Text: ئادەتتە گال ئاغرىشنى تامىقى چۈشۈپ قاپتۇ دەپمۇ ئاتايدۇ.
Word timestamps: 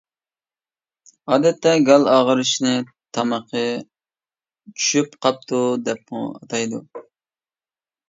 ئادەتتە 1.33 1.73
گال 1.89 2.09
ئاغرىشنى 2.13 2.73
تامىقى 3.19 3.63
چۈشۈپ 4.73 5.17
قاپتۇ 5.29 5.63
دەپمۇ 5.87 6.27
ئاتايدۇ. 6.35 6.87